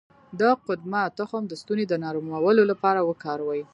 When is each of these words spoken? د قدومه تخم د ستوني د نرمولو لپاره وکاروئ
د 0.39 0.41
قدومه 0.65 1.03
تخم 1.19 1.43
د 1.47 1.53
ستوني 1.61 1.85
د 1.87 1.93
نرمولو 2.03 2.63
لپاره 2.71 2.99
وکاروئ 3.09 3.61